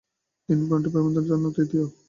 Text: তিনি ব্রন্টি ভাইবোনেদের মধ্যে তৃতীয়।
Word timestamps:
তিনি 0.49 0.61
ব্রন্টি 0.69 0.89
ভাইবোনেদের 0.93 1.41
মধ্যে 1.43 1.57
তৃতীয়। 1.57 1.85